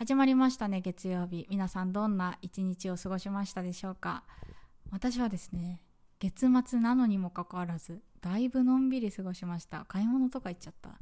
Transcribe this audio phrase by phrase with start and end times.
[0.00, 1.46] 始まりましたね月曜日。
[1.50, 4.22] 皆さんどんな一日を過ごしましたでしょうか？
[4.90, 5.82] 私はですね
[6.20, 9.84] 月末なのにもかかわらずだいぶのんびり過ごしました。
[9.88, 10.98] 買い物とか行っちゃった。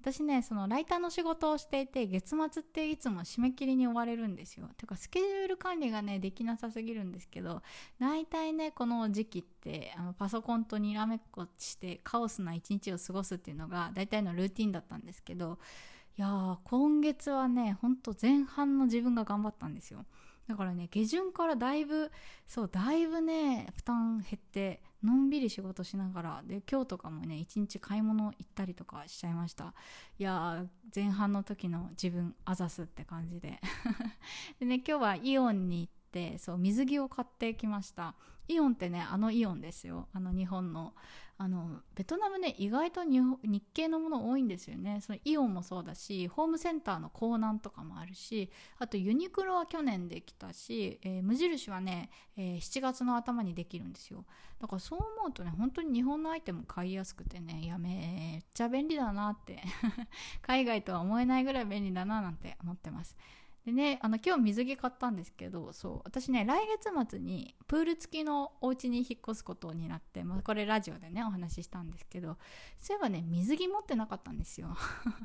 [0.00, 4.68] 私ねそのライターの仕事をしていて月末っていつも締め切りに追われるんですよ。
[4.76, 7.62] てかスケジュール管理がねできなさすぎるんですけど
[8.00, 15.60] 大体ねこの時期ってあのパソコンとにらめっこしてカオスな一日を過ごすっていうのが大体のルーティンだったんですけど
[16.18, 20.04] いやー今月はねほんと前半の自分が頑張ったんですよ。
[20.48, 22.10] だからね下旬からだいぶ
[22.46, 29.72] そうだいぶね負担減ってのんびり仕事しながらで今日とかもね一日買い物行ったりとかしちゃいました。
[30.18, 33.60] いや前半の時の自分あざすって感じで。
[34.60, 36.01] でね今日はイオンに行って
[36.38, 38.14] そう水着を買ってきました。
[38.48, 40.08] イオンってねあのイオンですよ。
[40.12, 40.94] あの日本の。
[41.38, 45.00] あのベトナムね意外と日系のもの多いんですよね。
[45.00, 54.24] そのイオンもそうだしホームセンターの港南とかもあるしあとユニクロは去年できたし、えー、無印はね、えー、7月の頭にできるんですよ。
[54.60, 59.64] だからそう思うとね本当に日本のアイテム買いやすくてねやめっちゃ便利だなって
[60.42, 63.16] 海外とは思えないぐらい便利だななんて思ってます。
[63.64, 72.36] でねあの今日水着買ったんですけどそう私ね来月末にプール付きのお家に引っ越すことになって、まあ、これラジオでねお話ししたんですけど
[72.80, 74.76] そういえばね水着持ってなかったんですよ。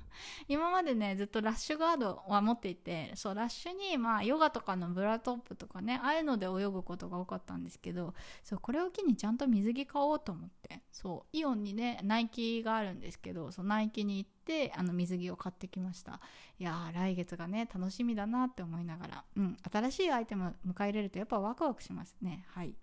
[0.48, 8.14] 今までねずっとラッシュガードは持っていてそうラッシュにまあヨガとかのブラトップとかねああいうので泳ぐことが多かったんですけど
[8.44, 16.22] そうこれを機にちゃんと水着買おうと思ってそうイオンにねナイキがあるんですけどそうナイキに行っててあの水着を買ってきました。
[16.58, 22.46] いやー来月がね楽しみだなって思いながら、うん、新しいアイテム迎え入れるとやっぱワクワクしますね。
[22.54, 22.74] はい。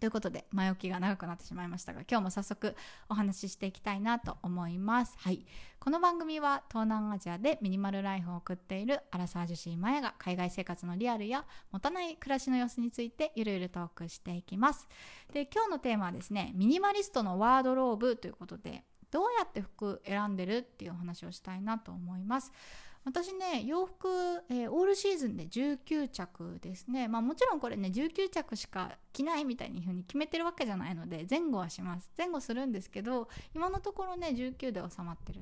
[0.00, 2.76] ということで前置きが長くなってしまいましたが今日も早速
[3.08, 5.16] お話ししていきたいなと思います。
[5.18, 5.44] はい。
[5.80, 14.88] この番組は東南アジアでミニマルライフを送っているアラサー女子マヤが海外生活のリアルや持たない暮らしの様子についてゆるゆるトークしていきます。
[15.32, 22.52] で今日のテーマはですねミニマリストのワードローブということでどうやって服選んでるっていう話をしたいなと思います。
[23.04, 24.08] 私ね洋服、
[24.50, 27.08] えー、オールシーズンで19着ですね。
[27.08, 32.10] まあもちろんこれね19着しか着ないみたいに風に決めてるわけじゃないので前後はします。
[32.18, 35.40] 前後するんですけど今のところね19で収まってる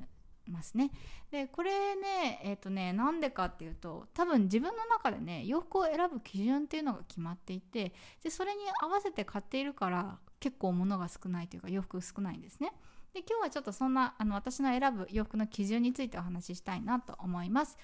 [0.51, 0.91] ますね。
[1.31, 12.73] でこれねえっ、ー、とねなんでかっていうと多分自分の中でね洋服を選ぶ基準っていうのが決まっていてでそれに合わせて買っているから結構物が少ないというか洋服少ないんですね。
[13.17, 17.79] で今日はちょっとそんなあの私の選ぶ洋服の基準についてお話ししたいなと思います。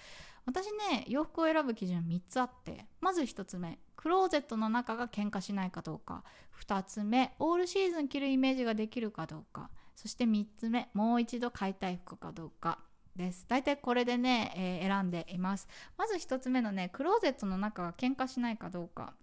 [0.45, 6.23] 私ね洋服を選ぶ基準3つあってまず1つ目クローゼットの中が喧嘩しないかどうか。
[6.63, 9.71] 2つ目オールシーズン着るイメージができるかどうか。
[9.97, 12.79] そして3つ目もう一度買いたい服かどうか。
[13.17, 13.47] です。
[13.49, 15.67] 大体これでね、えー、選んでいます。
[15.97, 19.15] まず1つ目のねクローゼットの中が喧嘩しないかどうか。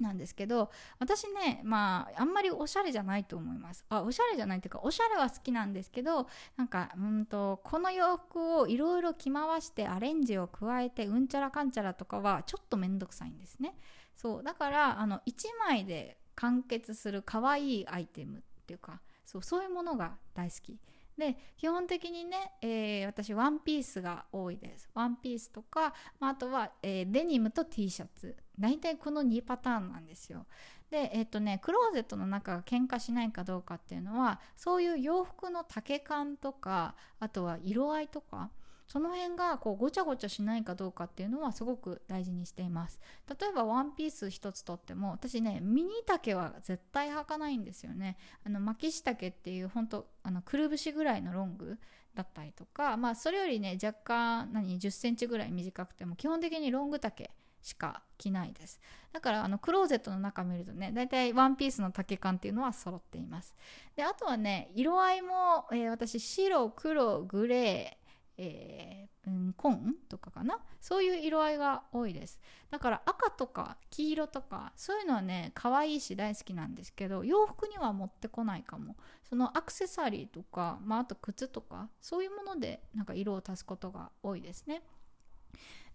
[0.00, 3.84] なんですけど私ねまああんまりおしゃれじゃないと思います。
[3.88, 13.74] あおしゃれじゃないっていうかおしゃれは好きなんですけどなんかうんとこの洋服をいろいろ着回してアレンジを加えてうんちゃらかんちゃらとかはちょっと面倒くさいんですね。
[14.16, 15.32] そうだからあの1
[15.68, 20.78] 枚で完結する可愛いアイテムっていうかそうそういうものが大好き。
[21.18, 24.88] で基本的にね、えー、私ワンピースが多いです。
[24.94, 28.36] ワンピースとか、まあ、あとは、えー、デニムと T シャツ。
[28.58, 30.46] 大体この2パターンなんですよ。
[30.90, 38.50] でえっ、とねクローゼットの中が喧嘩しないかどうかっていうのはそういう洋服の丈感とかあとは色合いとか
[38.88, 42.98] その辺がこうごちゃごちゃしないかどうかっていうのはすごく大事にしています。
[43.28, 48.16] 例えばワンピース一つとっても私ねミニ丈は絶対履かないんですよね。
[48.46, 51.78] あの巻き下丈っていう本当あのくるぶしぐらいのロング
[52.14, 58.80] だったりとかまあそれよりね若干何1 0センチぐらい短くても基本的にロング丈しか着ないです。
[59.12, 63.54] だからあのクローゼットの中見るとねだいたいワンピースの丈感っていうのは揃っています。
[63.96, 67.97] であとはね色合いも、えー、私白黒グレー
[68.38, 70.58] えー、うん、紺とかかな？
[70.80, 72.40] そういう色合いが多いです。
[72.70, 78.96] だから赤とか黄色とかそういうのはね可愛いし大好きなんですけど洋服には持ってこないかも。
[79.28, 84.82] そのアクセサリーとか、まあ、あと靴とかそういうものでなんか色を足すことが多いですね。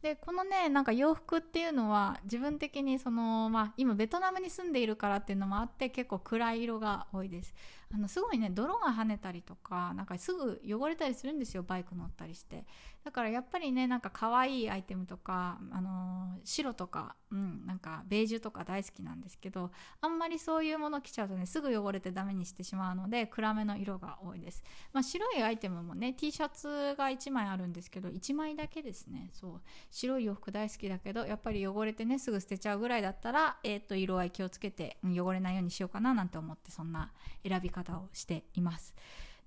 [0.04, 7.54] でこのねなんか洋服っていうのは自分的にその、まあ、今ベトナムに住んでいるからっていうのもあって結構暗い色が多いです。
[7.94, 12.66] あのすごいね泥が跳ねたりとかなんかすぐ汚れたりするんですよバイク乗ったりして。
[13.04, 24.64] だからやっぱりねなんか可愛いアイテムとか、あのー、白とか、うん、なんかベージュとか大好きなんですけどあんまりそういうもの着ちゃうとねすぐ汚れてダメにしてしまうので暗めの色が多いです、
[24.94, 29.30] まあ、白いアイテムもね T シャツが1枚あるんですけど1枚だけですね。
[29.34, 29.62] そう。
[29.92, 37.12] 白い洋服大好きだけどやっぱり汚れてねすぐ捨てちゃうぐらいだったら、えー、と色合い気をつけて汚れないようにしようかななんて思ってそんな
[37.48, 38.96] 選び方方をしています。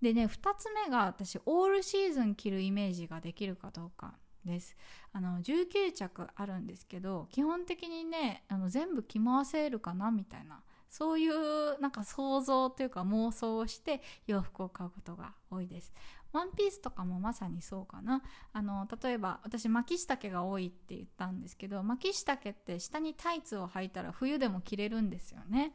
[0.02, 4.76] でね2つ目が私オールシーズン着るイメージができるかどうかです。
[5.12, 15.92] あの19着あるんですけど基本的にねあの全部着回せるかなみたいなそういうなんか想像というか妄想をして洋服を買うことが多いです。
[16.32, 18.22] ワンピースとかもまさにそうかな。
[18.52, 25.74] あの例えば私巻き下丈が多いって言ったんですけど巻き下丈って下にタイツを履いたら冬でも着れるんですよね。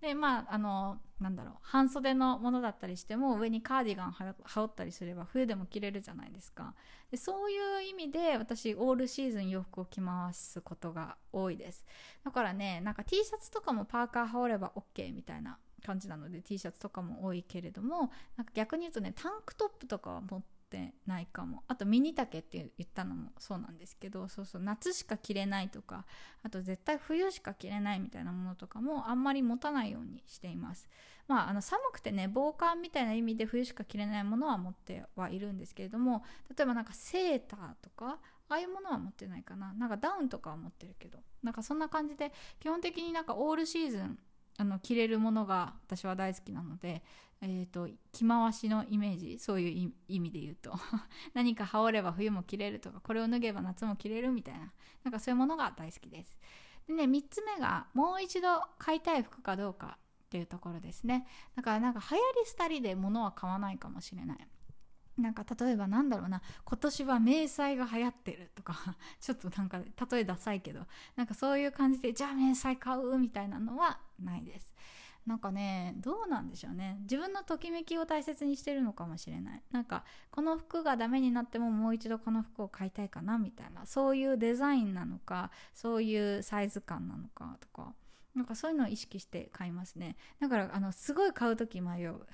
[0.00, 6.74] でまああのなんだろう半袖のものだったりしても上にカーディガン羽織ったりすれば冬でも着れるじゃないですか。
[7.10, 11.84] でそういう意味で私オールシーズン洋服を着回すことが多いです。
[12.24, 21.64] だからねなんか T シャツとかもパーカー羽織れば OK みたいな感じなので T シャツとかも多いけれどもなんか逆に言うとねタンクトップとかは持ってないかも。
[21.66, 26.06] あとミニ丈って言ったのもそうなんですけどそうそう夏しか着れないとか
[26.44, 30.88] あと絶対冬しか着れないみたいなものとかもあんまり持たないようにしています。
[31.26, 36.24] まああの寒くてね防寒みたいな意味で冬しか着れないものは持ってはいるんですけれども
[36.56, 38.18] 例えばなんかセーターとか
[38.48, 39.72] ああいうものは持ってないかな。
[39.74, 44.18] なんかダウンとかは持ってるけどなんかそんな感じで基本的になんかオールシーズン
[44.60, 47.02] あの着れるものが私は大好きなので、
[47.40, 50.74] えーと、着回しのイメージそういう意味で言うと。
[51.32, 54.70] 何か羽織れば冬も着れるとかこれを脱げば夏も着れるみたいな
[55.02, 56.36] なんかそういうものが大好きです。
[56.86, 61.26] でね3つ目がもう一度買いたい服かどうかっていうところですね。
[61.56, 64.48] だからなんか流行り廃りで物は買わないかもしれない。
[65.18, 69.80] なんか例えばなんだろうな今年は迷彩が流行ってるとか ちょっとなんか
[70.10, 70.86] 例えダサいけど
[71.16, 74.74] なんかそういう感じでじゃあ迷彩買うみたいなのはないです。
[75.26, 76.96] なんかねどうなんでしょうね。
[77.02, 79.62] 自分のときめきを大切にしてるのかもしれない。
[79.70, 87.94] なんかこの服がダメになってももう一度この服を買いたいかなみたいなそういうデザインなのかそういうサイズ感なのかとか
[88.40, 90.16] なんかそういうのを意識して買いますね。
[90.40, 92.26] だからあのすごい買う時迷う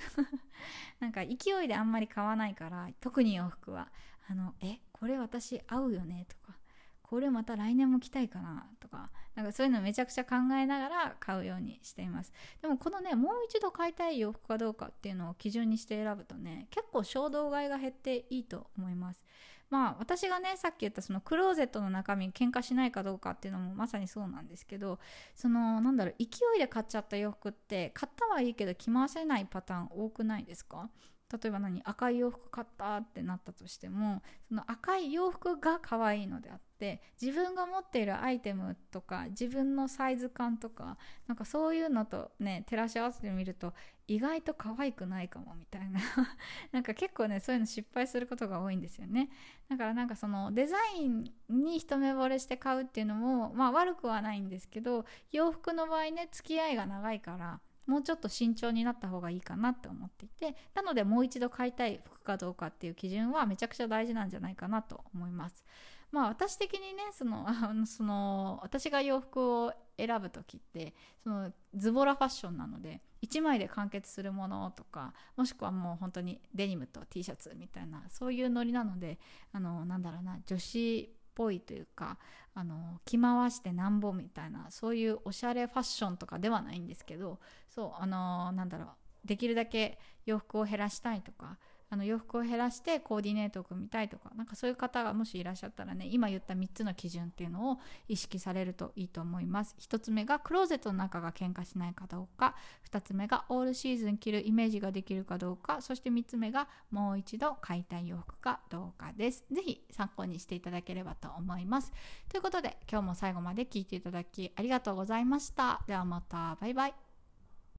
[1.01, 3.91] なんか勢いであんまり買わないから特に洋服は。
[4.29, 6.27] あのえこれ私合うよね？
[6.29, 6.57] とか
[7.03, 8.69] これまた来年も着たいかな？
[8.79, 12.33] とかなんかそういうのめちゃくちゃ考えながら買うようにしています。
[12.63, 19.25] でもこのねもう一度買いたい洋服かどうかっていうのを基準にして選ぶとね結構衝動買いが減っていいと思います。
[19.69, 24.99] まあ私がねさっき言ったそのクローゼットの中身喧嘩しないかどうかっていうのもまさにそうなんですけど
[25.35, 26.25] そのなんだろう勢
[26.57, 30.89] いで買っちゃった洋服って買ったはいいけど着回せないパターン多くないですか？
[31.33, 40.97] 例えば何赤い洋服買ったってなったとしてもその赤い洋服が可愛いのであって自分が持っているアイテムとか自分のサイズ感とか
[41.27, 43.75] なんかそういうのとね照らし合わせてみると
[44.07, 45.99] 意外と可愛くないかもみたいな。
[46.71, 49.31] なんか結構ねそういうの失敗することが多いんですよね。
[49.69, 65.65] だからなんかそのデザインに一目惚れして買うっていうのもまあ悪くはないんですけど洋服の場合ね付き合いが長いからもうちょっと慎重になった方がいいかなって思っていてなのでもう一度買いたい服かどうかっていう基準はめちゃくちゃ大事なんじゃないかなと思います。
[66.13, 79.19] まあ私的にねそのあのその私が洋服を選ぶ時ってそのズボラファッションなので1枚で完結するものとかもしくはもう本当にデニムと T シャツみたいなそういうノリなので
[79.53, 82.19] あのなんだろうな女子ぽいというか
[82.55, 87.39] あの着回してなんぼみたいなそういうおしゃれファッションとかではないんですけど
[87.69, 88.89] そうあのなんだろう
[89.29, 97.79] できるだけ洋服を減らしたいとかあの洋服を減らしてコーディネートを組みたいとかなんかそういう方がもしいらっしゃったらね今言った3つの基準っていうのを
[98.09, 99.77] 意識されるといいと思います。
[99.81, 102.57] 1つ目がクローゼットの中が喧嘩しないかどうか。
[102.91, 105.81] 2つ目がオールシーズン着るイメージができるかどうか。
[105.81, 109.45] そして3つ目がもう一度買いたい洋服かどうかです。
[109.51, 111.93] 是非参考にしていただければと思います。
[112.29, 115.83] ということで今日も最後まで聞いていただきありがとうございました。
[115.87, 116.57] ではまた。
[116.61, 117.06] バイバイ。